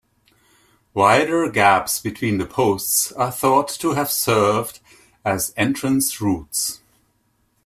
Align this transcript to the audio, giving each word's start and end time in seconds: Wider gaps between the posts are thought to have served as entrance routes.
Wider 0.95 1.47
gaps 1.51 1.99
between 2.01 2.39
the 2.39 2.47
posts 2.47 3.11
are 3.11 3.31
thought 3.31 3.67
to 3.69 3.91
have 3.91 4.09
served 4.11 4.79
as 5.23 5.53
entrance 5.55 6.19
routes. 6.19 6.81